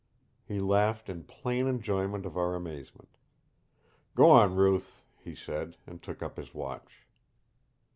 [0.47, 3.07] He laughed in plain enjoyment of our amazement.
[4.15, 7.05] "Go on, Ruth," he said, and took up his watch.